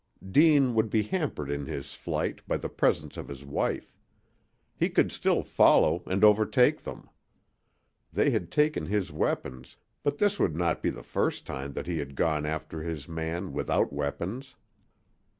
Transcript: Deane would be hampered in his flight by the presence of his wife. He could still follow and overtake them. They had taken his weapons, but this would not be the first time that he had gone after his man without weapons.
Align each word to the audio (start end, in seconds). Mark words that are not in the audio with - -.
Deane 0.31 0.73
would 0.73 0.89
be 0.89 1.03
hampered 1.03 1.51
in 1.51 1.67
his 1.67 1.93
flight 1.93 2.41
by 2.47 2.57
the 2.57 2.69
presence 2.69 3.17
of 3.17 3.27
his 3.27 3.45
wife. 3.45 3.93
He 4.75 4.89
could 4.89 5.11
still 5.11 5.43
follow 5.43 6.01
and 6.07 6.23
overtake 6.23 6.81
them. 6.81 7.07
They 8.11 8.31
had 8.31 8.49
taken 8.51 8.87
his 8.87 9.11
weapons, 9.11 9.77
but 10.01 10.17
this 10.17 10.39
would 10.39 10.55
not 10.55 10.81
be 10.81 10.89
the 10.89 11.03
first 11.03 11.45
time 11.45 11.73
that 11.73 11.85
he 11.85 11.99
had 11.99 12.15
gone 12.15 12.47
after 12.47 12.81
his 12.81 13.07
man 13.07 13.53
without 13.53 13.93
weapons. 13.93 14.55